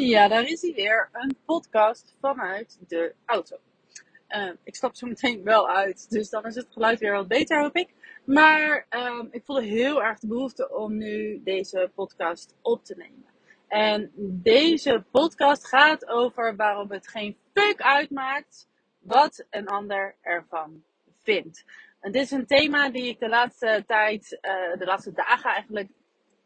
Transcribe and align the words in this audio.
Ja, 0.00 0.28
daar 0.28 0.44
is 0.44 0.62
hij 0.62 0.72
weer. 0.74 1.08
Een 1.12 1.36
podcast 1.44 2.16
vanuit 2.20 2.78
de 2.88 3.14
auto. 3.24 3.56
Uh, 4.28 4.50
ik 4.64 4.74
stap 4.74 4.96
zo 4.96 5.06
meteen 5.06 5.42
wel 5.42 5.68
uit, 5.68 6.10
dus 6.10 6.30
dan 6.30 6.46
is 6.46 6.54
het 6.54 6.66
geluid 6.70 6.98
weer 6.98 7.12
wat 7.12 7.28
beter, 7.28 7.60
hoop 7.60 7.76
ik. 7.76 7.88
Maar 8.24 8.86
uh, 8.90 9.22
ik 9.30 9.44
voelde 9.44 9.62
heel 9.62 10.02
erg 10.02 10.18
de 10.18 10.26
behoefte 10.26 10.74
om 10.74 10.96
nu 10.96 11.40
deze 11.44 11.90
podcast 11.94 12.54
op 12.62 12.84
te 12.84 12.94
nemen. 12.96 13.24
En 13.68 14.12
deze 14.42 15.04
podcast 15.10 15.66
gaat 15.66 16.08
over 16.08 16.56
waarom 16.56 16.90
het 16.90 17.08
geen 17.08 17.36
fuck 17.54 17.82
uitmaakt 17.82 18.68
wat 18.98 19.46
een 19.50 19.66
ander 19.66 20.14
ervan 20.20 20.82
vindt. 21.22 21.64
En 22.00 22.12
dit 22.12 22.22
is 22.22 22.30
een 22.30 22.46
thema 22.46 22.90
die 22.90 23.08
ik 23.08 23.18
de 23.18 23.28
laatste 23.28 23.84
tijd, 23.86 24.38
uh, 24.42 24.78
de 24.78 24.84
laatste 24.84 25.12
dagen 25.12 25.50
eigenlijk, 25.50 25.88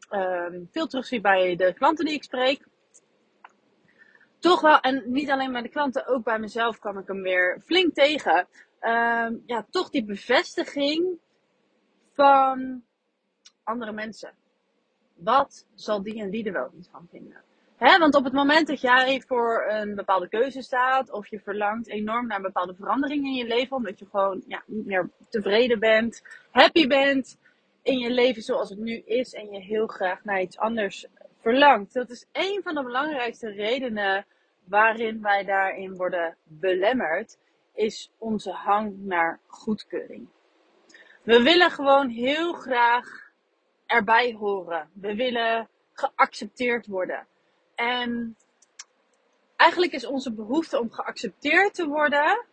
ehm, 0.09 0.61
veel 0.71 0.87
terugzie 0.87 1.21
bij 1.21 1.55
de 1.55 1.73
klanten 1.73 2.05
die 2.05 2.13
ik 2.13 2.23
spreek 2.23 2.73
toch 4.45 4.61
wel, 4.61 4.79
en 4.79 5.03
niet 5.05 5.29
alleen 5.29 5.51
bij 5.51 5.61
de 5.61 5.69
klanten, 5.69 6.07
ook 6.07 6.23
bij 6.23 6.39
mezelf 6.39 6.79
kwam 6.79 6.97
ik 6.97 7.07
hem 7.07 7.21
weer 7.21 7.61
flink 7.65 7.93
tegen. 7.93 8.47
Uh, 8.81 9.27
ja, 9.45 9.65
toch 9.69 9.89
die 9.89 10.05
bevestiging 10.05 11.19
van 12.13 12.83
andere 13.63 13.91
mensen. 13.91 14.33
Wat 15.15 15.65
zal 15.73 16.03
die 16.03 16.19
en 16.19 16.29
die 16.29 16.45
er 16.45 16.53
wel 16.53 16.69
niet 16.73 16.89
van 16.91 17.07
vinden? 17.11 17.41
Hè, 17.75 17.97
want 17.97 18.15
op 18.15 18.23
het 18.23 18.33
moment 18.33 18.67
dat 18.67 18.81
jij 18.81 19.23
voor 19.27 19.65
een 19.69 19.95
bepaalde 19.95 20.29
keuze 20.29 20.61
staat, 20.61 21.11
of 21.11 21.27
je 21.27 21.39
verlangt 21.39 21.87
enorm 21.87 22.27
naar 22.27 22.37
een 22.37 22.43
bepaalde 22.43 22.75
verandering 22.75 23.25
in 23.25 23.33
je 23.33 23.45
leven, 23.45 23.75
omdat 23.75 23.99
je 23.99 24.05
gewoon 24.11 24.43
ja, 24.47 24.63
niet 24.65 24.85
meer 24.85 25.09
tevreden 25.29 25.79
bent, 25.79 26.21
happy 26.51 26.87
bent 26.87 27.37
in 27.81 27.97
je 27.97 28.09
leven 28.09 28.41
zoals 28.41 28.69
het 28.69 28.79
nu 28.79 29.01
is, 29.05 29.33
en 29.33 29.51
je 29.51 29.59
heel 29.59 29.87
graag 29.87 30.23
naar 30.23 30.41
iets 30.41 30.57
anders 30.57 31.07
verlangt. 31.41 31.93
Dat 31.93 32.09
is 32.09 32.25
een 32.31 32.61
van 32.63 32.75
de 32.75 32.83
belangrijkste 32.83 33.49
redenen 33.49 34.25
waarin 34.67 35.21
wij 35.21 35.43
daarin 35.43 35.95
worden 35.95 36.37
belemmerd, 36.43 37.37
is 37.73 38.11
onze 38.17 38.51
hang 38.51 38.97
naar 38.97 39.39
goedkeuring. 39.47 40.27
We 41.23 41.41
willen 41.41 41.71
gewoon 41.71 42.09
heel 42.09 42.53
graag 42.53 43.31
erbij 43.85 44.33
horen. 44.33 44.89
We 44.93 45.15
willen 45.15 45.69
geaccepteerd 45.93 46.87
worden. 46.87 47.27
En 47.75 48.37
eigenlijk 49.55 49.91
is 49.91 50.05
onze 50.05 50.33
behoefte 50.33 50.79
om 50.79 50.91
geaccepteerd 50.91 51.73
te 51.73 51.87
worden 51.87 52.45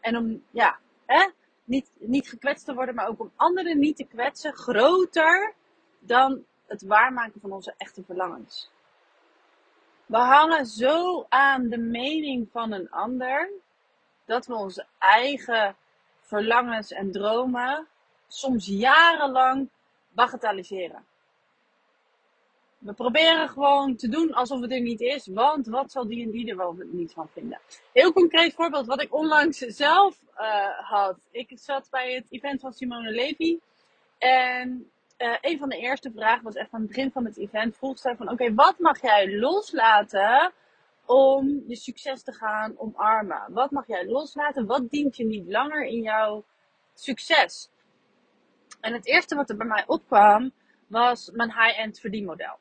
en 0.00 0.16
om, 0.16 0.42
ja, 0.50 0.78
hè, 1.06 1.28
niet, 1.64 1.90
niet 1.98 2.28
gekwetst 2.28 2.64
te 2.64 2.74
worden, 2.74 2.94
maar 2.94 3.08
ook 3.08 3.20
om 3.20 3.32
anderen 3.36 3.78
niet 3.78 3.96
te 3.96 4.04
kwetsen, 4.04 4.54
groter 4.54 5.54
dan 5.98 6.44
het 6.66 6.82
waarmaken 6.82 7.40
van 7.40 7.52
onze 7.52 7.74
echte 7.76 8.02
verlangens. 8.04 8.70
We 10.10 10.16
hangen 10.16 10.66
zo 10.66 11.26
aan 11.28 11.68
de 11.68 11.78
mening 11.78 12.48
van 12.52 12.72
een 12.72 12.90
ander 12.90 13.50
dat 14.24 14.46
we 14.46 14.54
onze 14.54 14.86
eigen 14.98 15.76
verlangens 16.20 16.92
en 16.92 17.12
dromen 17.12 17.86
soms 18.28 18.66
jarenlang 18.66 19.68
bagatelliseren. 20.08 21.04
We 22.78 22.92
proberen 22.92 23.48
gewoon 23.48 23.96
te 23.96 24.08
doen 24.08 24.32
alsof 24.32 24.60
het 24.60 24.72
er 24.72 24.80
niet 24.80 25.00
is, 25.00 25.26
want 25.26 25.66
wat 25.66 25.92
zal 25.92 26.06
die 26.06 26.24
en 26.24 26.30
die 26.30 26.50
er 26.50 26.56
wel 26.56 26.76
niet 26.92 27.12
van 27.12 27.28
vinden? 27.28 27.60
Heel 27.92 28.12
concreet 28.12 28.54
voorbeeld 28.54 28.86
wat 28.86 29.02
ik 29.02 29.14
onlangs 29.14 29.58
zelf 29.58 30.18
uh, 30.38 30.66
had. 30.78 31.16
Ik 31.30 31.50
zat 31.54 31.88
bij 31.90 32.14
het 32.14 32.26
event 32.30 32.60
van 32.60 32.72
Simone 32.72 33.10
Levy 33.10 33.58
en 34.18 34.90
uh, 35.20 35.36
een 35.40 35.58
van 35.58 35.68
de 35.68 35.76
eerste 35.76 36.10
vragen 36.10 36.44
was 36.44 36.54
echt 36.54 36.72
aan 36.72 36.80
het 36.80 36.88
begin 36.88 37.10
van 37.10 37.24
het 37.24 37.38
event. 37.38 37.76
Vroeg 37.76 37.98
zij 37.98 38.16
van, 38.16 38.30
oké, 38.30 38.54
wat 38.54 38.78
mag 38.78 39.00
jij 39.00 39.38
loslaten 39.38 40.52
om 41.06 41.62
je 41.66 41.76
succes 41.76 42.22
te 42.22 42.32
gaan 42.32 42.78
omarmen? 42.78 43.42
Wat 43.48 43.70
mag 43.70 43.86
jij 43.86 44.06
loslaten? 44.06 44.66
Wat 44.66 44.90
dient 44.90 45.16
je 45.16 45.24
niet 45.24 45.48
langer 45.48 45.84
in 45.84 46.02
jouw 46.02 46.44
succes? 46.94 47.70
En 48.80 48.92
het 48.92 49.06
eerste 49.06 49.34
wat 49.34 49.50
er 49.50 49.56
bij 49.56 49.66
mij 49.66 49.84
opkwam, 49.86 50.52
was 50.86 51.30
mijn 51.30 51.52
high-end 51.52 51.98
verdienmodel. 51.98 52.58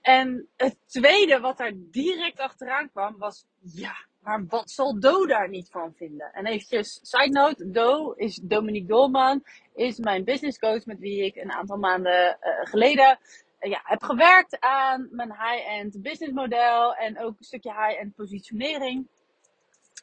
En 0.00 0.48
het 0.56 0.76
tweede 0.86 1.40
wat 1.40 1.56
daar 1.56 1.72
direct 1.74 2.38
achteraan 2.38 2.90
kwam, 2.90 3.18
was 3.18 3.46
ja, 3.60 3.96
maar 4.20 4.44
wat 4.48 4.70
zal 4.70 5.00
Do 5.00 5.26
daar 5.26 5.48
niet 5.48 5.70
van 5.70 5.94
vinden? 5.94 6.32
En 6.32 6.46
eventjes, 6.46 7.00
side 7.02 7.32
note, 7.32 7.70
Do 7.70 8.12
is 8.12 8.40
Dominique 8.42 8.88
Dolman, 8.88 9.44
is 9.74 9.98
mijn 9.98 10.24
business 10.24 10.58
coach 10.58 10.86
met 10.86 10.98
wie 10.98 11.24
ik 11.24 11.36
een 11.36 11.52
aantal 11.52 11.76
maanden 11.76 12.38
uh, 12.42 12.50
geleden 12.62 13.18
uh, 13.60 13.70
ja, 13.70 13.80
heb 13.84 14.02
gewerkt 14.02 14.60
aan 14.60 15.08
mijn 15.10 15.32
high-end 15.32 16.02
business 16.02 16.32
model 16.32 16.94
en 16.94 17.20
ook 17.20 17.38
een 17.38 17.44
stukje 17.44 17.72
high-end 17.72 18.14
positionering. 18.14 19.08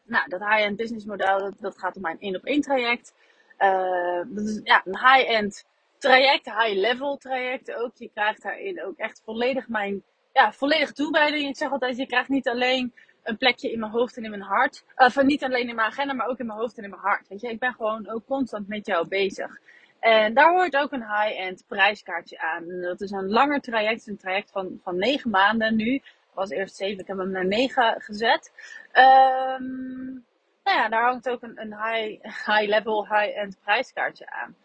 Nou, 0.06 0.30
dat 0.30 0.40
high-end 0.40 0.78
business 0.78 1.06
model, 1.06 1.40
dat, 1.40 1.56
dat 1.59 1.78
gaat 1.78 1.96
om 1.96 2.02
mijn 2.02 2.20
één 2.20 2.36
op 2.36 2.46
één 2.46 2.62
traject. 2.62 3.14
Uh, 3.59 4.22
dat 4.28 4.48
is 4.48 4.59
ja, 4.64 4.81
een 4.86 5.00
high-end 5.00 5.66
traject, 5.98 6.46
high-level 6.46 7.18
traject 7.18 7.74
ook. 7.74 7.92
Je 7.96 8.09
krijgt 8.14 8.42
daarin 8.42 8.84
ook 8.84 8.98
echt 8.98 9.22
volledig 9.25 9.68
mijn, 9.68 10.04
ja, 10.34 10.52
volledig 10.52 10.92
toewijding. 10.92 11.48
Ik 11.48 11.58
zeg 11.58 11.72
altijd, 11.72 11.98
je 11.98 12.08
krijgt 12.08 12.30
niet 12.30 12.48
alleen 12.48 12.94
een 13.25 13.38
plekje 13.38 13.72
in 13.72 13.80
mijn 13.80 13.91
hoofd 13.91 14.18
en 14.18 14.24
in 14.24 14.30
mijn 14.30 14.41
hart. 14.41 14.84
Of 14.96 15.22
niet 15.24 15.44
alleen 15.44 15.69
in 15.69 15.75
mijn 15.75 15.88
agenda, 15.88 16.13
maar 16.13 16.28
ook 16.28 16.40
in 16.40 16.46
mijn 16.46 16.59
hoofd 16.59 16.78
en 16.78 16.84
in 16.84 16.90
mijn 16.90 17.02
hart. 17.02 17.28
Weet 17.28 17.41
je, 17.41 17.50
ik 17.50 17.59
ben 17.59 17.74
gewoon 17.74 18.09
ook 18.09 18.25
constant 18.25 18.68
met 18.68 18.86
jou 18.86 19.08
bezig. 19.08 19.59
En 20.00 20.34
daar 20.34 20.52
hoort 20.52 20.75
ook 20.75 20.91
een 20.91 21.12
high-end 21.12 21.63
prijskaartje 21.68 22.40
aan. 22.40 22.81
dat 22.81 23.02
is 23.02 23.12
een 23.12 23.30
langer 23.30 23.62
traject, 23.62 24.08
een 24.08 24.18
traject 24.18 24.52
van, 24.52 24.80
van 24.84 24.97
negen 24.97 25.30
maanden 25.30 25.75
nu. 25.75 26.02
was 26.34 26.50
eerst 26.50 26.75
zeven, 26.75 27.02
ik 27.02 27.08
heb 27.08 27.18
hem 27.18 27.31
naar 27.31 27.46
negen 27.46 28.02
gezet. 28.02 28.52
Um, 28.94 30.25
nou 30.63 30.78
ja, 30.78 30.90
daar 30.90 31.03
hangt 31.03 31.30
ook 31.30 31.44
een, 31.44 31.62
een 31.62 31.75
high, 31.84 32.24
high 32.47 32.68
level, 32.68 33.07
high-end 33.07 33.57
prijskaartje 33.63 34.30
aan. 34.30 34.56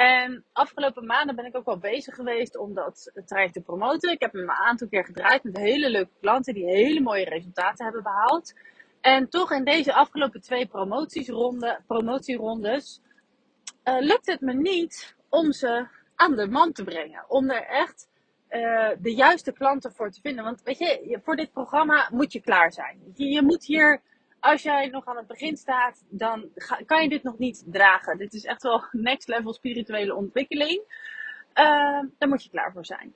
En 0.00 0.44
afgelopen 0.52 1.06
maanden 1.06 1.36
ben 1.36 1.44
ik 1.44 1.56
ook 1.56 1.64
wel 1.64 1.78
bezig 1.78 2.14
geweest 2.14 2.56
om 2.56 2.74
dat 2.74 3.12
traject 3.26 3.52
te 3.52 3.60
promoten. 3.60 4.10
Ik 4.10 4.20
heb 4.20 4.32
hem 4.32 4.42
een 4.42 4.50
aantal 4.50 4.88
keer 4.88 5.04
gedraaid 5.04 5.44
met 5.44 5.56
hele 5.56 5.90
leuke 5.90 6.12
klanten 6.20 6.54
die 6.54 6.64
hele 6.64 7.00
mooie 7.00 7.24
resultaten 7.24 7.84
hebben 7.84 8.02
behaald. 8.02 8.54
En 9.00 9.28
toch 9.28 9.52
in 9.52 9.64
deze 9.64 9.92
afgelopen 9.92 10.40
twee 10.40 10.70
promotierondes 11.86 13.00
uh, 13.84 14.00
lukt 14.00 14.26
het 14.26 14.40
me 14.40 14.52
niet 14.52 15.16
om 15.28 15.52
ze 15.52 15.86
aan 16.14 16.36
de 16.36 16.46
man 16.46 16.72
te 16.72 16.84
brengen. 16.84 17.24
Om 17.28 17.50
er 17.50 17.66
echt 17.66 18.08
uh, 18.50 18.88
de 18.98 19.14
juiste 19.14 19.52
klanten 19.52 19.92
voor 19.92 20.10
te 20.10 20.20
vinden. 20.20 20.44
Want 20.44 20.62
weet 20.62 20.78
je, 20.78 21.20
voor 21.22 21.36
dit 21.36 21.52
programma 21.52 22.08
moet 22.12 22.32
je 22.32 22.40
klaar 22.40 22.72
zijn. 22.72 23.00
Je, 23.14 23.24
je 23.24 23.42
moet 23.42 23.64
hier 23.64 24.00
als 24.40 24.62
jij 24.62 24.86
nog 24.86 25.06
aan 25.06 25.16
het 25.16 25.26
begin 25.26 25.56
staat, 25.56 26.04
dan 26.08 26.48
kan 26.86 27.02
je 27.02 27.08
dit 27.08 27.22
nog 27.22 27.38
niet 27.38 27.64
dragen. 27.66 28.18
Dit 28.18 28.32
is 28.32 28.44
echt 28.44 28.62
wel 28.62 28.84
next 28.92 29.28
level 29.28 29.52
spirituele 29.52 30.14
ontwikkeling. 30.14 30.82
Uh, 31.54 32.02
daar 32.18 32.28
moet 32.28 32.42
je 32.44 32.50
klaar 32.50 32.72
voor 32.72 32.86
zijn. 32.86 33.12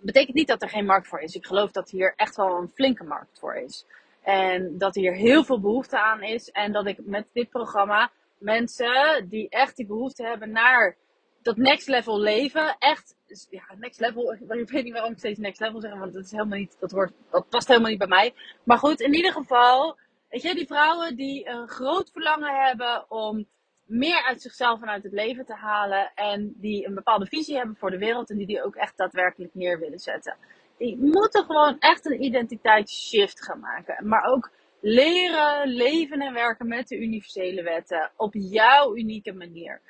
Betekent 0.00 0.36
niet 0.36 0.48
dat 0.48 0.62
er 0.62 0.68
geen 0.68 0.84
markt 0.84 1.06
voor 1.06 1.20
is. 1.20 1.34
Ik 1.34 1.46
geloof 1.46 1.70
dat 1.70 1.90
hier 1.90 2.12
echt 2.16 2.36
wel 2.36 2.56
een 2.56 2.70
flinke 2.74 3.04
markt 3.04 3.38
voor 3.38 3.54
is. 3.54 3.86
En 4.22 4.78
dat 4.78 4.94
hier 4.94 5.14
heel 5.14 5.44
veel 5.44 5.60
behoefte 5.60 5.98
aan 5.98 6.22
is. 6.22 6.50
En 6.50 6.72
dat 6.72 6.86
ik 6.86 6.98
met 7.04 7.28
dit 7.32 7.50
programma 7.50 8.10
mensen 8.38 9.26
die 9.28 9.48
echt 9.48 9.76
die 9.76 9.86
behoefte 9.86 10.26
hebben 10.26 10.50
naar 10.50 10.96
dat 11.42 11.56
next 11.56 11.88
level 11.88 12.20
leven. 12.20 12.76
Echt, 12.78 13.14
ja, 13.50 13.62
next 13.78 14.00
level. 14.00 14.32
Ik 14.48 14.68
weet 14.68 14.84
niet 14.84 14.92
waarom 14.92 15.12
ik 15.12 15.18
steeds 15.18 15.38
next 15.38 15.60
level 15.60 15.80
zeg, 15.80 15.98
want 15.98 16.12
dat 16.12 16.24
is 16.24 16.30
helemaal 16.30 16.58
niet, 16.58 16.76
dat, 16.80 16.92
wordt, 16.92 17.12
dat 17.30 17.48
past 17.48 17.68
helemaal 17.68 17.90
niet 17.90 17.98
bij 17.98 18.08
mij. 18.08 18.34
Maar 18.62 18.78
goed, 18.78 19.00
in 19.00 19.14
ieder 19.14 19.32
geval 19.32 19.98
Weet 20.30 20.42
je, 20.42 20.54
die 20.54 20.66
vrouwen 20.66 21.16
die 21.16 21.48
een 21.48 21.68
groot 21.68 22.10
verlangen 22.10 22.66
hebben 22.66 23.10
om 23.10 23.46
meer 23.84 24.24
uit 24.24 24.42
zichzelf 24.42 24.82
en 24.82 24.88
uit 24.88 25.02
het 25.02 25.12
leven 25.12 25.44
te 25.44 25.54
halen. 25.54 26.12
En 26.14 26.54
die 26.56 26.86
een 26.86 26.94
bepaalde 26.94 27.26
visie 27.26 27.56
hebben 27.56 27.76
voor 27.76 27.90
de 27.90 27.98
wereld 27.98 28.30
en 28.30 28.36
die 28.36 28.46
die 28.46 28.62
ook 28.62 28.74
echt 28.74 28.96
daadwerkelijk 28.96 29.54
neer 29.54 29.78
willen 29.78 29.98
zetten. 29.98 30.36
Die 30.78 30.96
moeten 30.96 31.44
gewoon 31.44 31.78
echt 31.78 32.06
een 32.06 32.22
identiteitsshift 32.22 33.44
gaan 33.44 33.60
maken. 33.60 34.08
Maar 34.08 34.24
ook 34.24 34.50
leren 34.80 35.68
leven 35.68 36.20
en 36.20 36.32
werken 36.32 36.68
met 36.68 36.88
de 36.88 36.98
universele 36.98 37.62
wetten 37.62 38.10
op 38.16 38.34
jouw 38.34 38.96
unieke 38.96 39.32
manier. 39.32 39.80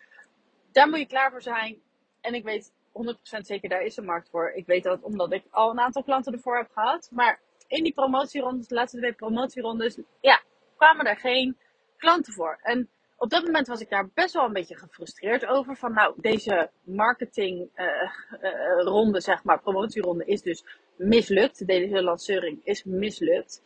Daar 0.72 0.88
moet 0.88 0.98
je 0.98 1.06
klaar 1.06 1.30
voor 1.30 1.42
zijn. 1.42 1.80
En 2.20 2.34
ik 2.34 2.44
weet 2.44 2.72
100% 2.72 3.40
zeker, 3.40 3.68
daar 3.68 3.82
is 3.82 3.96
een 3.96 4.04
markt 4.04 4.30
voor. 4.30 4.50
Ik 4.50 4.66
weet 4.66 4.82
dat 4.82 5.02
omdat 5.02 5.32
ik 5.32 5.44
al 5.50 5.70
een 5.70 5.80
aantal 5.80 6.02
klanten 6.02 6.32
ervoor 6.32 6.56
heb 6.56 6.70
gehad. 6.72 7.08
Maar 7.12 7.40
in 7.70 7.82
die 7.82 7.92
promotierondes, 7.92 8.68
de 8.68 8.74
laatste 8.74 8.98
twee 8.98 9.12
promotierondes, 9.12 9.98
ja, 10.20 10.42
kwamen 10.76 11.06
er 11.06 11.16
geen 11.16 11.56
klanten 11.96 12.32
voor. 12.32 12.58
En 12.62 12.88
op 13.16 13.30
dat 13.30 13.44
moment 13.44 13.66
was 13.66 13.80
ik 13.80 13.90
daar 13.90 14.08
best 14.14 14.34
wel 14.34 14.44
een 14.44 14.52
beetje 14.52 14.78
gefrustreerd 14.78 15.46
over. 15.46 15.76
Van 15.76 15.92
nou, 15.92 16.14
deze 16.16 16.70
marketingronde, 16.82 17.70
uh, 18.84 19.14
uh, 19.14 19.20
zeg 19.20 19.44
maar, 19.44 19.60
promotieronde 19.60 20.24
is 20.24 20.42
dus 20.42 20.64
mislukt. 20.96 21.66
Deze 21.66 22.02
lancering 22.02 22.60
is 22.64 22.84
mislukt. 22.84 23.62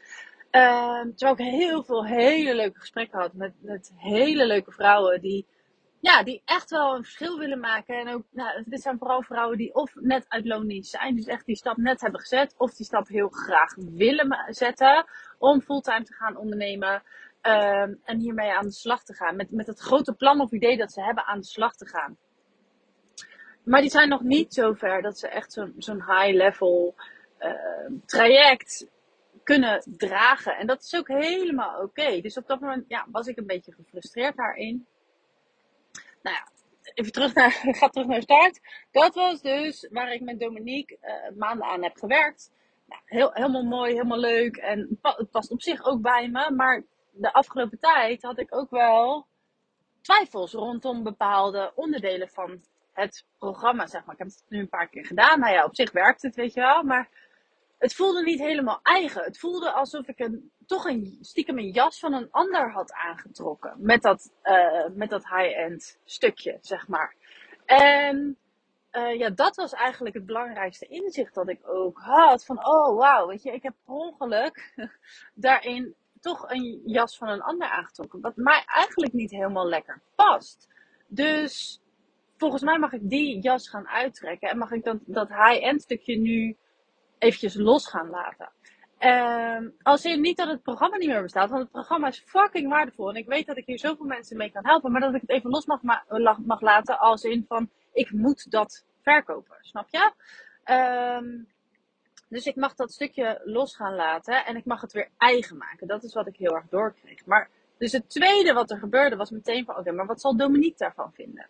Uh, 0.50 1.00
terwijl 1.00 1.32
ik 1.32 1.60
heel 1.60 1.82
veel 1.82 2.06
hele 2.06 2.54
leuke 2.54 2.78
gesprekken 2.80 3.20
had 3.20 3.32
met, 3.32 3.52
met 3.60 3.92
hele 3.96 4.46
leuke 4.46 4.72
vrouwen 4.72 5.20
die 5.20 5.46
ja, 6.04 6.22
die 6.22 6.42
echt 6.44 6.70
wel 6.70 6.94
een 6.94 7.02
verschil 7.02 7.38
willen 7.38 7.60
maken. 7.60 7.98
En 7.98 8.08
ook, 8.08 8.22
nou, 8.30 8.62
dit 8.66 8.82
zijn 8.82 8.98
vooral 8.98 9.22
vrouwen 9.22 9.58
die 9.58 9.74
of 9.74 9.94
net 9.94 10.24
uit 10.28 10.44
loondienst 10.44 10.90
zijn, 10.90 11.16
dus 11.16 11.26
echt 11.26 11.46
die 11.46 11.56
stap 11.56 11.76
net 11.76 12.00
hebben 12.00 12.20
gezet, 12.20 12.54
of 12.58 12.74
die 12.74 12.86
stap 12.86 13.08
heel 13.08 13.28
graag 13.28 13.74
willen 13.74 14.46
zetten 14.48 15.06
om 15.38 15.60
fulltime 15.60 16.04
te 16.04 16.14
gaan 16.14 16.36
ondernemen. 16.36 17.02
Um, 17.42 18.00
en 18.04 18.18
hiermee 18.18 18.52
aan 18.52 18.64
de 18.64 18.72
slag 18.72 19.04
te 19.04 19.14
gaan. 19.14 19.36
Met, 19.36 19.50
met 19.50 19.66
het 19.66 19.80
grote 19.80 20.12
plan 20.12 20.40
of 20.40 20.52
idee 20.52 20.76
dat 20.76 20.92
ze 20.92 21.02
hebben 21.02 21.24
aan 21.24 21.38
de 21.38 21.46
slag 21.46 21.76
te 21.76 21.86
gaan. 21.86 22.16
Maar 23.62 23.80
die 23.80 23.90
zijn 23.90 24.08
nog 24.08 24.22
niet 24.22 24.54
zo 24.54 24.72
ver 24.72 25.02
dat 25.02 25.18
ze 25.18 25.28
echt 25.28 25.52
zo'n 25.52 25.74
zo'n 25.78 26.04
high-level 26.04 26.94
uh, 27.40 27.52
traject 28.06 28.86
kunnen 29.42 29.82
dragen. 29.96 30.56
En 30.56 30.66
dat 30.66 30.82
is 30.82 30.94
ook 30.94 31.08
helemaal 31.08 31.82
oké. 31.82 32.20
Dus 32.20 32.36
op 32.36 32.46
dat 32.46 32.60
moment 32.60 32.84
ja, 32.88 33.06
was 33.10 33.26
ik 33.26 33.38
een 33.38 33.46
beetje 33.46 33.72
gefrustreerd 33.72 34.36
daarin. 34.36 34.86
Nou 36.24 36.36
ja, 36.36 36.48
even 36.94 37.12
terug 37.12 37.34
naar, 37.34 37.50
ga 37.78 37.88
terug 37.88 38.06
naar 38.06 38.22
start. 38.22 38.60
Dat 38.90 39.14
was 39.14 39.42
dus 39.42 39.88
waar 39.90 40.12
ik 40.12 40.20
met 40.20 40.40
Dominique 40.40 40.98
uh, 41.02 41.38
maanden 41.38 41.66
aan 41.66 41.82
heb 41.82 41.96
gewerkt. 41.96 42.52
Nou, 42.86 43.02
heel, 43.04 43.30
helemaal 43.32 43.64
mooi, 43.64 43.92
helemaal 43.92 44.18
leuk. 44.18 44.56
En 44.56 44.98
het 45.02 45.30
past 45.30 45.50
op 45.50 45.62
zich 45.62 45.84
ook 45.84 46.00
bij 46.00 46.28
me. 46.28 46.50
Maar 46.50 46.82
de 47.10 47.32
afgelopen 47.32 47.78
tijd 47.78 48.22
had 48.22 48.38
ik 48.38 48.54
ook 48.56 48.70
wel 48.70 49.26
twijfels 50.00 50.52
rondom 50.52 51.02
bepaalde 51.02 51.72
onderdelen 51.74 52.28
van 52.28 52.60
het 52.92 53.24
programma, 53.38 53.86
zeg 53.86 54.04
maar. 54.04 54.14
Ik 54.14 54.20
heb 54.20 54.28
het 54.28 54.44
nu 54.48 54.58
een 54.58 54.68
paar 54.68 54.88
keer 54.88 55.06
gedaan. 55.06 55.40
Nou 55.40 55.52
ja, 55.52 55.64
op 55.64 55.74
zich 55.74 55.92
werkt 55.92 56.22
het, 56.22 56.34
weet 56.34 56.54
je 56.54 56.60
wel. 56.60 56.82
Maar 56.82 57.08
het 57.78 57.94
voelde 57.94 58.22
niet 58.22 58.40
helemaal 58.40 58.80
eigen. 58.82 59.22
Het 59.22 59.38
voelde 59.38 59.70
alsof 59.70 60.08
ik 60.08 60.18
een, 60.18 60.50
toch 60.66 60.84
een, 60.84 61.18
stiekem 61.20 61.58
een 61.58 61.70
jas 61.70 61.98
van 61.98 62.12
een 62.12 62.30
ander 62.30 62.72
had 62.72 62.92
aangetrokken. 62.92 63.74
Met 63.78 64.02
dat, 64.02 64.32
uh, 64.44 64.86
met 64.94 65.10
dat 65.10 65.28
high-end 65.28 65.98
stukje, 66.04 66.58
zeg 66.60 66.88
maar. 66.88 67.14
En 67.64 68.38
uh, 68.92 69.18
ja, 69.18 69.30
dat 69.30 69.56
was 69.56 69.72
eigenlijk 69.72 70.14
het 70.14 70.26
belangrijkste 70.26 70.86
inzicht 70.86 71.34
dat 71.34 71.48
ik 71.48 71.68
ook 71.68 71.98
had. 71.98 72.44
Van, 72.44 72.66
oh 72.66 72.96
wauw, 72.96 73.26
weet 73.26 73.42
je, 73.42 73.52
ik 73.52 73.62
heb 73.62 73.74
per 73.84 73.94
ongeluk 73.94 74.74
daarin 75.34 75.94
toch 76.20 76.50
een 76.50 76.82
jas 76.84 77.16
van 77.16 77.28
een 77.28 77.42
ander 77.42 77.68
aangetrokken. 77.68 78.20
Wat 78.20 78.36
mij 78.36 78.62
eigenlijk 78.66 79.12
niet 79.12 79.30
helemaal 79.30 79.68
lekker 79.68 80.00
past. 80.14 80.68
Dus 81.06 81.80
volgens 82.36 82.62
mij 82.62 82.78
mag 82.78 82.92
ik 82.92 83.08
die 83.08 83.40
jas 83.40 83.68
gaan 83.68 83.88
uittrekken. 83.88 84.48
En 84.48 84.58
mag 84.58 84.70
ik 84.70 84.84
dan 84.84 85.00
dat 85.04 85.28
high-end 85.28 85.82
stukje 85.82 86.16
nu 86.16 86.56
eventjes 87.18 87.54
los 87.54 87.88
gaan 87.88 88.10
laten. 88.10 88.48
Uh, 89.00 89.70
als 89.82 90.04
in 90.04 90.20
niet 90.20 90.36
dat 90.36 90.48
het 90.48 90.62
programma 90.62 90.96
niet 90.96 91.08
meer 91.08 91.22
bestaat, 91.22 91.50
want 91.50 91.62
het 91.62 91.70
programma 91.70 92.08
is 92.08 92.22
fucking 92.26 92.68
waardevol. 92.68 93.08
En 93.08 93.16
ik 93.16 93.26
weet 93.26 93.46
dat 93.46 93.56
ik 93.56 93.66
hier 93.66 93.78
zoveel 93.78 94.06
mensen 94.06 94.36
mee 94.36 94.50
kan 94.50 94.66
helpen, 94.66 94.92
maar 94.92 95.00
dat 95.00 95.14
ik 95.14 95.20
het 95.20 95.30
even 95.30 95.50
los 95.50 95.66
mag, 95.66 95.82
mag 96.44 96.60
laten 96.60 96.98
als 96.98 97.22
in 97.22 97.44
van 97.48 97.70
ik 97.92 98.12
moet 98.12 98.50
dat 98.50 98.84
verkopen. 99.02 99.56
Snap 99.60 99.86
je? 99.90 100.12
Um, 100.72 101.48
dus 102.28 102.46
ik 102.46 102.56
mag 102.56 102.74
dat 102.74 102.92
stukje 102.92 103.40
los 103.44 103.76
gaan 103.76 103.94
laten 103.94 104.46
en 104.46 104.56
ik 104.56 104.64
mag 104.64 104.80
het 104.80 104.92
weer 104.92 105.08
eigen 105.18 105.56
maken. 105.56 105.86
Dat 105.86 106.02
is 106.02 106.14
wat 106.14 106.26
ik 106.26 106.36
heel 106.36 106.54
erg 106.54 106.68
doorkreeg. 106.68 107.26
Maar 107.26 107.48
dus 107.78 107.92
het 107.92 108.10
tweede 108.10 108.52
wat 108.52 108.70
er 108.70 108.78
gebeurde 108.78 109.16
was 109.16 109.30
meteen 109.30 109.64
van 109.64 109.76
oké, 109.76 109.92
maar 109.92 110.06
wat 110.06 110.20
zal 110.20 110.36
Dominique 110.36 110.78
daarvan 110.78 111.12
vinden? 111.12 111.48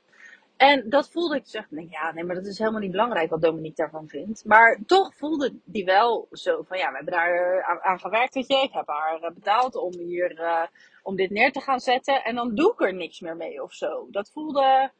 En 0.56 0.89
dat 0.89 1.11
voelde 1.11 1.37
ik 1.37 1.47
zeg, 1.47 1.71
nee, 1.71 1.89
ja, 1.91 2.12
nee, 2.12 2.25
maar 2.25 2.35
dat 2.35 2.47
is 2.47 2.59
helemaal 2.59 2.81
niet 2.81 2.91
belangrijk 2.91 3.31
wat 3.31 3.43
Dominique 3.43 3.77
daarvan 3.77 4.09
vindt. 4.09 4.45
Maar 4.45 4.79
toch 4.87 5.15
voelde 5.15 5.53
die 5.65 5.85
wel 5.85 6.29
zo 6.31 6.62
van, 6.62 6.79
ja, 6.79 6.89
we 6.89 6.97
hebben 6.97 7.12
daar 7.12 7.62
aan, 7.83 8.01
gewerkt, 8.01 8.35
weet 8.35 8.47
je. 8.47 8.62
Ik 8.62 8.73
heb 8.73 8.87
haar 8.87 9.21
eh, 9.23 9.31
betaald 9.31 9.75
om 9.75 9.93
hier, 9.99 10.41
uh, 10.41 10.62
om 11.03 11.17
dit 11.17 11.31
neer 11.31 11.53
te 11.53 11.61
gaan 11.61 11.81
zetten. 11.81 12.25
En 12.25 12.35
dan 12.35 12.55
doe 12.55 12.73
ik 12.73 12.81
er 12.81 12.95
niks 12.95 13.21
meer 13.21 13.37
mee 13.37 13.62
of 13.62 13.73
zo. 13.73 14.06
Dat 14.11 14.31
voelde, 14.31 14.91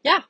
ja, 0.00 0.26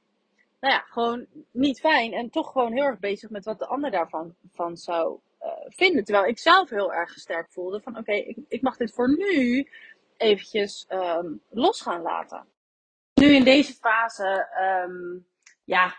nou 0.61 0.75
ja, 0.75 0.81
gewoon 0.81 1.27
niet 1.51 1.81
fijn. 1.81 2.13
En 2.13 2.31
toch 2.31 2.53
gewoon 2.53 2.73
heel 2.73 2.85
erg 2.85 2.99
bezig 2.99 3.31
met 3.31 3.45
wat 3.45 3.59
de 3.59 3.67
ander 3.67 3.91
daarvan 3.91 4.35
van 4.53 4.77
zou 4.77 5.19
uh, 5.43 5.49
vinden. 5.69 6.05
Terwijl 6.05 6.27
ik 6.27 6.39
zelf 6.39 6.71
heel 6.71 6.93
erg 6.93 7.11
sterk 7.11 7.51
voelde 7.51 7.81
van, 7.81 7.99
oké, 7.99 8.13
ik, 8.13 8.37
ik 8.49 8.63
mag 8.63 8.77
dit 8.77 8.93
voor 8.93 9.17
nu 9.17 9.69
eventjes 10.17 10.87
um, 10.89 11.41
los 11.51 11.81
gaan 11.81 12.03
laten 12.03 12.53
nu 13.15 13.35
in 13.35 13.45
deze 13.45 13.73
fase, 13.73 14.49
um, 14.87 15.27
ja, 15.65 15.95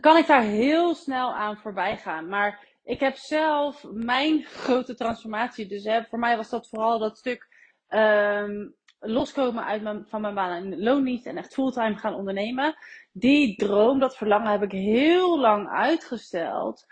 kan 0.00 0.16
ik 0.16 0.26
daar 0.26 0.42
heel 0.42 0.94
snel 0.94 1.34
aan 1.34 1.56
voorbij 1.56 1.96
gaan. 1.96 2.28
Maar 2.28 2.68
ik 2.84 3.00
heb 3.00 3.16
zelf 3.16 3.84
mijn 3.92 4.44
grote 4.44 4.94
transformatie. 4.94 5.66
Dus 5.66 5.84
hè, 5.84 6.04
voor 6.04 6.18
mij 6.18 6.36
was 6.36 6.50
dat 6.50 6.68
vooral 6.68 6.98
dat 6.98 7.18
stuk 7.18 7.48
um, 7.88 8.74
loskomen 8.98 9.64
uit 9.64 9.82
mijn, 9.82 10.06
van 10.08 10.20
mijn 10.20 10.34
baan 10.34 10.64
in 10.64 10.82
loondienst 10.82 11.26
en 11.26 11.36
echt 11.36 11.54
fulltime 11.54 11.96
gaan 11.96 12.14
ondernemen. 12.14 12.74
Die 13.12 13.56
droom, 13.56 13.98
dat 13.98 14.16
verlangen 14.16 14.50
heb 14.50 14.62
ik 14.62 14.72
heel 14.72 15.38
lang 15.38 15.68
uitgesteld. 15.68 16.86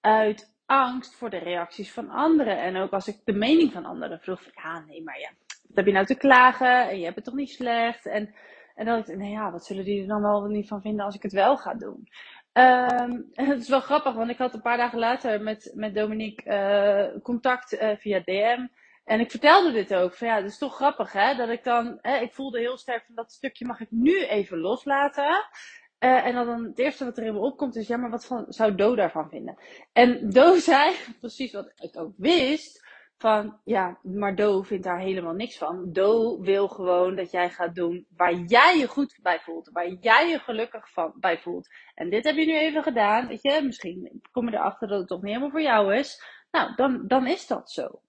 Uit 0.00 0.54
angst 0.66 1.14
voor 1.14 1.30
de 1.30 1.38
reacties 1.38 1.92
van 1.92 2.10
anderen. 2.10 2.58
En 2.58 2.76
ook 2.76 2.92
als 2.92 3.08
ik 3.08 3.20
de 3.24 3.32
mening 3.32 3.72
van 3.72 3.84
anderen 3.84 4.20
vroeg. 4.20 4.42
Ja, 4.54 4.84
nee, 4.86 5.02
maar 5.02 5.18
ja, 5.18 5.30
wat 5.62 5.76
heb 5.76 5.86
je 5.86 5.92
nou 5.92 6.06
te 6.06 6.14
klagen? 6.14 6.88
En 6.88 6.98
je 6.98 7.04
hebt 7.04 7.16
het 7.16 7.24
toch 7.24 7.34
niet 7.34 7.50
slecht? 7.50 8.06
En 8.06 8.34
en 8.76 8.86
dacht 8.86 9.08
ik, 9.08 9.16
nee 9.16 9.30
ja, 9.30 9.50
wat 9.50 9.64
zullen 9.64 9.84
die 9.84 10.00
er 10.00 10.06
dan 10.06 10.22
wel 10.22 10.44
niet 10.44 10.68
van 10.68 10.80
vinden 10.80 11.04
als 11.04 11.14
ik 11.14 11.22
het 11.22 11.32
wel 11.32 11.56
ga 11.56 11.74
doen? 11.74 12.08
Um, 12.52 13.30
het 13.48 13.60
is 13.60 13.68
wel 13.68 13.80
grappig, 13.80 14.14
want 14.14 14.30
ik 14.30 14.38
had 14.38 14.54
een 14.54 14.62
paar 14.62 14.76
dagen 14.76 14.98
later 14.98 15.42
met, 15.42 15.72
met 15.74 15.94
Dominique 15.94 16.50
uh, 16.50 17.22
contact 17.22 17.72
uh, 17.72 17.96
via 17.96 18.20
DM. 18.24 18.66
En 19.04 19.20
ik 19.20 19.30
vertelde 19.30 19.72
dit 19.72 19.94
ook. 19.94 20.14
Van 20.14 20.28
ja, 20.28 20.36
het 20.36 20.44
is 20.44 20.58
toch 20.58 20.74
grappig 20.74 21.12
hè, 21.12 21.34
dat 21.34 21.48
ik 21.48 21.64
dan, 21.64 21.98
hè, 22.00 22.18
ik 22.18 22.32
voelde 22.32 22.58
heel 22.58 22.76
sterk 22.76 23.04
van 23.04 23.14
dat 23.14 23.32
stukje 23.32 23.66
mag 23.66 23.80
ik 23.80 23.90
nu 23.90 24.24
even 24.24 24.58
loslaten. 24.58 25.46
Uh, 26.00 26.26
en 26.26 26.34
dan 26.34 26.64
het 26.64 26.78
eerste 26.78 27.04
wat 27.04 27.18
er 27.18 27.24
in 27.24 27.32
me 27.32 27.38
opkomt 27.38 27.76
is, 27.76 27.86
ja, 27.86 27.96
maar 27.96 28.10
wat 28.10 28.44
zou 28.48 28.74
Do 28.74 28.94
daarvan 28.94 29.28
vinden? 29.28 29.58
En 29.92 30.30
Do 30.30 30.58
zei, 30.70 30.94
precies 31.20 31.52
wat 31.52 31.72
ik 31.76 31.98
ook 31.98 32.12
wist, 32.16 32.85
van 33.18 33.60
ja, 33.64 33.98
maar 34.02 34.34
Do 34.34 34.62
vindt 34.62 34.84
daar 34.84 34.98
helemaal 34.98 35.32
niks 35.32 35.58
van. 35.58 35.92
Do 35.92 36.40
wil 36.40 36.68
gewoon 36.68 37.16
dat 37.16 37.30
jij 37.30 37.50
gaat 37.50 37.74
doen 37.74 38.06
waar 38.16 38.34
jij 38.34 38.78
je 38.78 38.88
goed 38.88 39.18
bij 39.22 39.40
voelt, 39.40 39.70
waar 39.72 39.88
jij 39.88 40.28
je 40.28 40.38
gelukkig 40.38 40.92
van, 40.92 41.12
bij 41.14 41.38
voelt. 41.38 41.68
En 41.94 42.10
dit 42.10 42.24
heb 42.24 42.36
je 42.36 42.46
nu 42.46 42.58
even 42.58 42.82
gedaan, 42.82 43.26
weet 43.26 43.42
je, 43.42 43.60
misschien 43.62 44.22
kom 44.32 44.48
je 44.48 44.56
erachter 44.56 44.88
dat 44.88 44.98
het 44.98 45.08
toch 45.08 45.20
niet 45.20 45.28
helemaal 45.28 45.50
voor 45.50 45.62
jou 45.62 45.94
is. 45.94 46.22
Nou, 46.50 46.74
dan, 46.74 47.06
dan 47.06 47.26
is 47.26 47.46
dat 47.46 47.70
zo. 47.70 48.00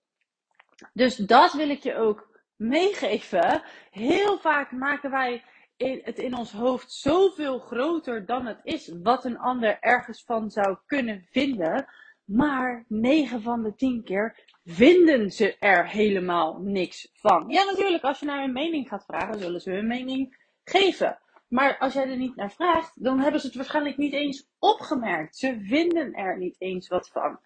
Dus 0.94 1.16
dat 1.16 1.54
wil 1.54 1.70
ik 1.70 1.84
je 1.84 1.96
ook 1.96 2.40
meegeven. 2.56 3.62
Heel 3.92 4.40
vaak 4.40 4.72
maken 4.72 5.12
wij 5.12 5.44
het 5.78 6.20
in 6.20 6.36
ons 6.36 6.52
hoofd 6.52 6.92
zoveel 6.92 7.60
groter 7.60 8.26
dan 8.26 8.46
het 8.46 8.60
is, 8.64 8.94
wat 9.04 9.26
een 9.26 9.38
ander 9.38 9.78
ergens 9.80 10.24
van 10.24 10.50
zou 10.50 10.78
kunnen 10.86 11.26
vinden. 11.30 11.88
Maar 12.28 12.86
9 12.88 13.42
van 13.42 13.64
de 13.64 13.76
10 13.76 14.04
keer 14.04 14.36
vinden 14.66 15.32
ze 15.32 15.58
er 15.60 15.88
helemaal 15.88 16.60
niks 16.60 17.10
van. 17.14 17.50
Ja, 17.50 17.64
natuurlijk, 17.64 18.04
als 18.04 18.20
je 18.20 18.26
naar 18.26 18.42
hun 18.42 18.54
mening 18.54 18.88
gaat 18.88 19.06
vragen, 19.06 19.40
zullen 19.40 19.62
ze 19.62 19.72
hun 19.72 19.88
mening 19.88 20.50
geven. 20.64 21.20
Maar 21.48 21.78
als 21.78 21.94
jij 21.94 22.10
er 22.10 22.18
niet 22.18 22.36
naar 22.36 22.52
vraagt, 22.52 23.04
dan 23.04 23.20
hebben 23.20 23.42
ze 23.42 23.48
het 23.48 23.56
waarschijnlijk 23.56 23.98
niet 23.98 24.14
eens 24.14 24.50
opgemerkt. 24.60 25.38
Ze 25.38 25.60
vinden 25.62 26.14
er 26.14 26.38
niet 26.38 26.56
eens 26.60 26.88
wat 26.88 27.10
van. 27.10 27.40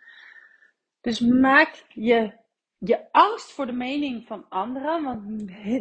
Dus 1.01 1.19
maak 1.19 1.85
je, 1.87 2.33
je 2.77 3.11
angst 3.11 3.51
voor 3.51 3.65
de 3.65 3.71
mening 3.71 4.27
van 4.27 4.45
anderen, 4.49 5.03
want 5.03 5.23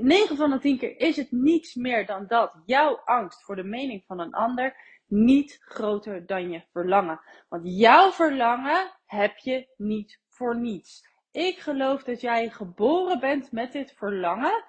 9 0.02 0.36
van 0.36 0.50
de 0.50 0.58
10 0.58 0.78
keer 0.78 0.98
is 0.98 1.16
het 1.16 1.30
niets 1.30 1.74
meer 1.74 2.06
dan 2.06 2.26
dat. 2.26 2.52
Jouw 2.64 2.96
angst 3.04 3.42
voor 3.42 3.56
de 3.56 3.64
mening 3.64 4.04
van 4.06 4.20
een 4.20 4.34
ander 4.34 4.76
niet 5.10 5.58
groter 5.60 6.26
dan 6.26 6.50
je 6.50 6.62
verlangen. 6.72 7.20
Want 7.48 7.62
jouw 7.64 8.10
verlangen 8.10 8.90
heb 9.06 9.36
je 9.36 9.68
niet 9.76 10.20
voor 10.28 10.58
niets. 10.60 11.08
Ik 11.30 11.58
geloof 11.58 12.02
dat 12.02 12.20
jij 12.20 12.48
geboren 12.48 13.20
bent 13.20 13.52
met 13.52 13.72
dit 13.72 13.92
verlangen. 13.92 14.64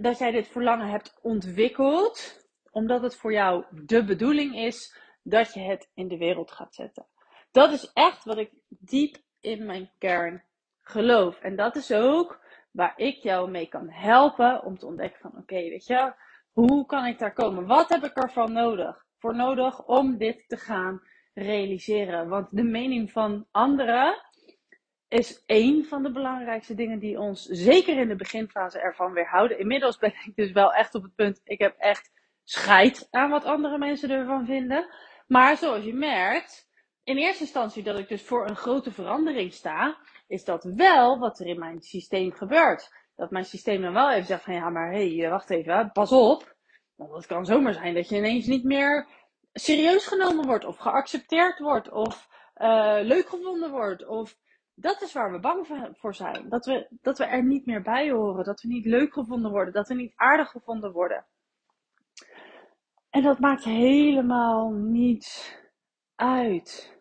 Dat 0.00 0.18
jij 0.18 0.30
dit 0.30 0.48
verlangen 0.48 0.88
hebt 0.88 1.18
ontwikkeld. 1.22 2.46
Omdat 2.70 3.02
het 3.02 3.16
voor 3.16 3.32
jou 3.32 3.64
de 3.70 4.04
bedoeling 4.04 4.56
is 4.56 4.98
dat 5.22 5.54
je 5.54 5.60
het 5.60 5.90
in 5.94 6.08
de 6.08 6.16
wereld 6.16 6.50
gaat 6.52 6.74
zetten. 6.74 7.06
Dat 7.50 7.72
is 7.72 7.90
echt 7.92 8.24
wat 8.24 8.38
ik 8.38 8.50
diep 8.68 9.16
in 9.40 9.66
mijn 9.66 9.90
kern 9.98 10.44
geloof. 10.82 11.40
En 11.40 11.56
dat 11.56 11.76
is 11.76 11.92
ook 11.92 12.46
waar 12.70 12.92
ik 12.96 13.16
jou 13.22 13.50
mee 13.50 13.68
kan 13.68 13.90
helpen 13.90 14.64
om 14.64 14.78
te 14.78 14.86
ontdekken 14.86 15.20
van 15.20 15.40
oké, 15.40 15.54
weet 15.54 15.86
je, 15.86 16.14
hoe 16.52 16.86
kan 16.86 17.06
ik 17.06 17.18
daar 17.18 17.32
komen? 17.32 17.66
Wat 17.66 17.88
heb 17.88 18.04
ik 18.04 18.16
ervan 18.16 18.52
nodig? 18.52 19.06
Voor 19.18 19.36
nodig 19.36 19.84
om 19.84 20.16
dit 20.16 20.44
te 20.48 20.56
gaan 20.56 21.02
realiseren. 21.34 22.28
Want 22.28 22.48
de 22.50 22.62
mening 22.62 23.12
van 23.12 23.46
anderen 23.50 24.22
is 25.08 25.42
één 25.46 25.84
van 25.84 26.02
de 26.02 26.12
belangrijkste 26.12 26.74
dingen 26.74 26.98
die 26.98 27.18
ons 27.18 27.44
zeker 27.44 27.98
in 27.98 28.08
de 28.08 28.16
beginfase 28.16 28.78
ervan 28.78 29.12
weerhouden. 29.12 29.58
Inmiddels 29.58 29.98
ben 29.98 30.12
ik 30.24 30.32
dus 30.36 30.52
wel 30.52 30.72
echt 30.72 30.94
op 30.94 31.02
het 31.02 31.14
punt, 31.14 31.40
ik 31.44 31.58
heb 31.58 31.74
echt 31.78 32.10
scheid 32.44 33.08
aan 33.10 33.30
wat 33.30 33.44
andere 33.44 33.78
mensen 33.78 34.10
ervan 34.10 34.46
vinden. 34.46 34.88
Maar 35.26 35.56
zoals 35.56 35.84
je 35.84 35.94
merkt, 35.94 36.68
in 37.04 37.16
eerste 37.16 37.42
instantie 37.42 37.82
dat 37.82 37.98
ik 37.98 38.08
dus 38.08 38.22
voor 38.22 38.48
een 38.48 38.56
grote 38.56 38.92
verandering 38.92 39.52
sta, 39.52 39.98
is 40.26 40.44
dat 40.44 40.64
wel 40.64 41.18
wat 41.18 41.40
er 41.40 41.46
in 41.46 41.58
mijn 41.58 41.82
systeem 41.82 42.32
gebeurt. 42.32 42.92
Dat 43.16 43.30
mijn 43.30 43.44
systeem 43.44 43.82
dan 43.82 43.92
wel 43.92 44.10
even 44.10 44.26
zegt 44.26 44.44
van 44.44 44.54
ja, 44.54 44.70
maar 44.70 44.92
hé, 44.92 45.16
hey, 45.16 45.30
wacht 45.30 45.50
even, 45.50 45.92
pas 45.92 46.12
op. 46.12 46.56
Want 46.98 47.12
het 47.12 47.26
kan 47.26 47.46
zomaar 47.46 47.74
zijn 47.74 47.94
dat 47.94 48.08
je 48.08 48.16
ineens 48.16 48.46
niet 48.46 48.64
meer 48.64 49.06
serieus 49.52 50.06
genomen 50.06 50.46
wordt, 50.46 50.64
of 50.64 50.76
geaccepteerd 50.76 51.58
wordt, 51.58 51.90
of 51.90 52.28
uh, 52.56 52.98
leuk 53.02 53.28
gevonden 53.28 53.70
wordt. 53.70 54.06
Of 54.06 54.36
dat 54.74 55.02
is 55.02 55.12
waar 55.12 55.32
we 55.32 55.40
bang 55.40 55.66
voor 55.98 56.14
zijn. 56.14 56.48
Dat 56.48 56.66
we, 56.66 56.86
dat 57.02 57.18
we 57.18 57.24
er 57.24 57.44
niet 57.44 57.66
meer 57.66 57.82
bij 57.82 58.10
horen, 58.10 58.44
dat 58.44 58.60
we 58.60 58.68
niet 58.68 58.84
leuk 58.84 59.12
gevonden 59.12 59.50
worden, 59.50 59.74
dat 59.74 59.88
we 59.88 59.94
niet 59.94 60.12
aardig 60.16 60.50
gevonden 60.50 60.92
worden. 60.92 61.26
En 63.10 63.22
dat 63.22 63.38
maakt 63.38 63.64
helemaal 63.64 64.70
niets 64.70 65.56
uit. 66.14 66.96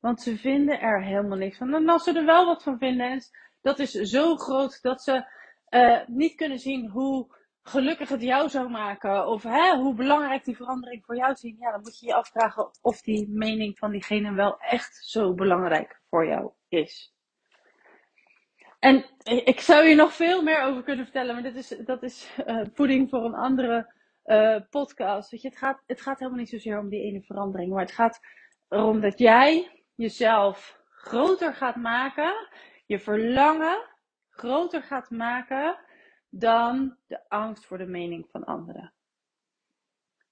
Want 0.00 0.20
ze 0.20 0.36
vinden 0.36 0.80
er 0.80 1.02
helemaal 1.02 1.38
niks 1.38 1.56
van. 1.56 1.74
En 1.74 1.88
als 1.88 2.04
ze 2.04 2.12
er 2.12 2.24
wel 2.24 2.46
wat 2.46 2.62
van 2.62 2.78
vinden, 2.78 3.20
dat 3.60 3.78
is 3.78 3.90
zo 3.90 4.36
groot 4.36 4.82
dat 4.82 5.02
ze 5.02 5.32
uh, 5.68 6.00
niet 6.06 6.34
kunnen 6.34 6.58
zien 6.58 6.88
hoe 6.88 7.42
gelukkig 7.64 8.08
het 8.08 8.22
jou 8.22 8.48
zou 8.48 8.70
maken. 8.70 9.26
Of 9.26 9.42
hè, 9.42 9.76
hoe 9.76 9.94
belangrijk 9.94 10.44
die 10.44 10.56
verandering 10.56 11.04
voor 11.04 11.16
jou 11.16 11.34
zien. 11.34 11.56
Ja, 11.58 11.70
dan 11.70 11.80
moet 11.80 11.98
je 11.98 12.06
je 12.06 12.14
afvragen 12.14 12.70
of 12.82 13.00
die 13.00 13.28
mening 13.28 13.78
van 13.78 13.90
diegene 13.90 14.32
wel 14.32 14.58
echt 14.58 14.96
zo 15.04 15.34
belangrijk 15.34 16.00
voor 16.08 16.26
jou 16.26 16.50
is. 16.68 17.14
En 18.78 19.04
ik 19.24 19.60
zou 19.60 19.84
je 19.84 19.94
nog 19.94 20.12
veel 20.12 20.42
meer 20.42 20.62
over 20.62 20.82
kunnen 20.82 21.04
vertellen, 21.04 21.34
maar 21.34 21.42
dit 21.42 21.56
is, 21.56 21.68
dat 21.68 22.02
is 22.02 22.30
uh, 22.46 22.64
voeding 22.74 23.10
voor 23.10 23.24
een 23.24 23.34
andere 23.34 23.94
uh, 24.24 24.56
podcast. 24.70 25.30
Weet 25.30 25.42
je, 25.42 25.48
het, 25.48 25.58
gaat, 25.58 25.82
het 25.86 26.00
gaat 26.00 26.18
helemaal 26.18 26.40
niet 26.40 26.48
zozeer 26.48 26.78
om 26.78 26.88
die 26.88 27.02
ene 27.02 27.22
verandering, 27.22 27.72
maar 27.72 27.82
het 27.82 27.92
gaat 27.92 28.20
erom 28.68 29.00
dat 29.00 29.18
jij 29.18 29.82
jezelf 29.94 30.80
groter 30.90 31.54
gaat 31.54 31.76
maken, 31.76 32.48
je 32.86 32.98
verlangen 32.98 33.78
groter 34.30 34.82
gaat 34.82 35.10
maken 35.10 35.78
dan 36.38 36.96
de 37.06 37.28
angst 37.28 37.66
voor 37.66 37.78
de 37.78 37.86
mening 37.86 38.28
van 38.30 38.44
anderen. 38.44 38.92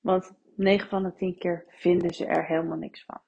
Want 0.00 0.32
9 0.56 0.88
van 0.88 1.02
de 1.02 1.14
10 1.14 1.38
keer 1.38 1.64
vinden 1.68 2.14
ze 2.14 2.26
er 2.26 2.46
helemaal 2.46 2.76
niks 2.76 3.04
van. 3.04 3.20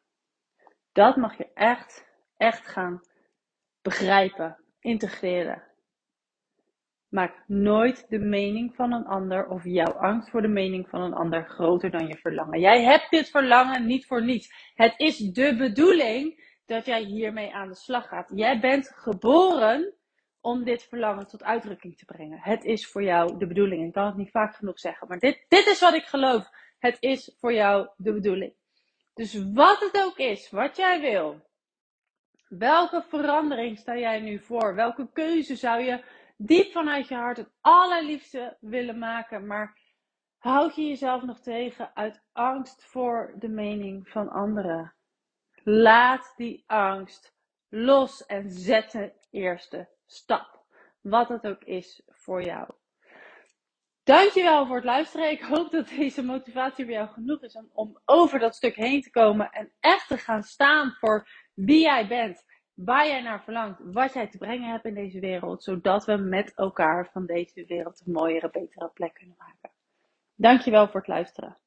Dat 0.93 1.17
mag 1.17 1.37
je 1.37 1.53
echt, 1.55 2.07
echt 2.37 2.67
gaan 2.67 3.01
begrijpen, 3.83 4.57
integreren. 4.81 5.63
Maak 7.09 7.43
nooit 7.47 8.07
de 8.09 8.19
mening 8.19 8.75
van 8.75 8.93
een 8.93 9.07
ander 9.07 9.49
of 9.49 9.65
jouw 9.65 9.93
angst 9.93 10.31
voor 10.31 10.43
de 10.43 10.49
mening 10.49 10.89
van 10.89 11.01
een 11.01 11.15
ander 11.15 11.49
groter 11.49 11.91
dan 11.91 12.07
je 12.07 12.17
verlangen. 12.17 12.61
Jij 12.61 12.83
hebt 12.83 13.11
dit 13.11 13.31
verlangen 13.31 13.87
niet 13.87 14.07
voor 14.07 14.25
niets. 14.25 14.73
Het 14.75 14.95
is 14.97 15.19
de 15.19 15.57
bedoeling 15.57 16.53
dat 16.67 16.87
jij 16.87 17.03
hiermee 17.03 17.55
aan 17.55 17.69
de 17.69 17.75
slag 17.75 18.09
gaat. 18.09 18.31
Jij 18.35 18.61
bent 18.61 18.89
geboren 18.95 19.95
om 20.45 20.65
dit 20.65 20.83
verlangen 20.83 21.27
tot 21.27 21.43
uitdrukking 21.43 21.97
te 21.97 22.05
brengen. 22.05 22.39
Het 22.41 22.65
is 22.65 22.87
voor 22.87 23.03
jou 23.03 23.39
de 23.39 23.47
bedoeling. 23.47 23.87
Ik 23.87 23.93
kan 23.93 24.07
het 24.07 24.17
niet 24.17 24.31
vaak 24.31 24.55
genoeg 24.55 24.79
zeggen, 24.79 25.09
maar 25.09 25.19
dit, 25.19 25.45
dit 25.49 25.67
is 25.67 25.81
wat 25.81 25.95
ik 25.95 26.05
geloof. 26.05 26.51
Het 26.79 26.97
is 27.01 27.37
voor 27.41 27.53
jou 27.53 27.89
de 27.97 28.13
bedoeling. 28.13 28.55
Dus 29.15 29.53
wat 29.53 29.81
het 29.81 30.05
ook 30.05 30.19
is, 30.19 30.51
wat 30.51 30.77
jij 30.77 31.01
wil, 31.01 31.41
welke 32.49 33.05
verandering 33.09 33.79
sta 33.79 33.97
jij 33.97 34.21
nu 34.21 34.39
voor? 34.39 34.75
Welke 34.75 35.09
keuze 35.13 35.57
zou 35.57 35.81
je 35.81 36.05
diep 36.37 36.73
vanuit 36.73 37.09
je 37.09 37.15
hart 37.15 37.37
het 37.37 37.53
allerliefste 37.61 38.57
willen 38.61 38.99
maken, 38.99 39.47
maar 39.47 39.79
houd 40.39 40.77
je 40.77 40.83
jezelf 40.83 41.23
nog 41.23 41.41
tegen 41.41 41.91
uit 41.95 42.23
angst 42.33 42.85
voor 42.85 43.35
de 43.39 43.49
mening 43.49 44.09
van 44.09 44.29
anderen? 44.29 44.95
Laat 45.63 46.33
die 46.37 46.65
angst 46.67 47.35
los 47.69 48.27
en 48.27 48.51
zet 48.51 48.93
de 48.93 49.13
eerste 49.31 49.93
stap. 50.15 50.63
Wat 51.01 51.29
het 51.29 51.47
ook 51.47 51.63
is 51.63 52.03
voor 52.07 52.43
jou. 52.43 52.69
Dankjewel 54.05 54.67
voor 54.67 54.77
het 54.77 54.85
luisteren. 54.85 55.31
Ik 55.31 55.43
hoop 55.43 55.71
dat 55.71 55.89
deze 55.89 56.23
motivatie 56.23 56.85
bij 56.85 56.95
jou 56.95 57.09
genoeg 57.09 57.43
is 57.43 57.59
om 57.73 57.99
over 58.05 58.39
dat 58.39 58.55
stuk 58.55 58.75
heen 58.75 59.03
te 59.03 59.11
komen 59.11 59.51
en 59.51 59.73
echt 59.81 60.09
te 60.09 60.19
gaan 60.19 60.43
staan 60.43 60.97
voor 60.99 61.29
wie 61.55 61.81
jij 61.81 62.09
bent, 62.09 62.45
waar 62.75 63.07
jij 63.07 63.23
naar 63.23 63.43
verlangt, 63.43 63.81
wat 63.85 64.13
jij 64.13 64.27
te 64.27 64.39
brengen 64.39 64.71
hebt 64.71 64.85
in 64.85 64.95
deze 64.95 65.21
wereld, 65.21 65.63
zodat 65.63 66.05
we 66.05 66.17
met 66.17 66.55
elkaar 66.55 67.09
van 67.13 67.27
deze 67.27 67.65
wereld 67.67 68.03
een 68.07 68.13
mooiere, 68.13 68.51
betere 68.51 68.91
plek 68.95 69.15
kunnen 69.15 69.37
maken. 69.39 69.71
Dankjewel 70.35 70.89
voor 70.89 71.01
het 71.01 71.09
luisteren. 71.09 71.59